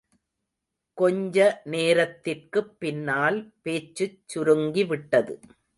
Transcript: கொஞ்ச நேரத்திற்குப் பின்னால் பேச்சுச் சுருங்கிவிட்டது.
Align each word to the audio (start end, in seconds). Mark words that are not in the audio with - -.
கொஞ்ச 0.97 1.37
நேரத்திற்குப் 1.65 2.79
பின்னால் 2.79 3.53
பேச்சுச் 3.61 4.19
சுருங்கிவிட்டது. 4.27 5.35